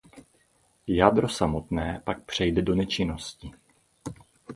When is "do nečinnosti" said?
2.61-3.51